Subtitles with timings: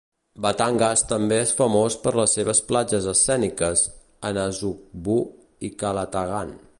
[0.43, 3.85] Batangas també és famós per les seves platges escèniques
[4.31, 5.19] a Nasugbu
[5.69, 6.55] i Calatagan.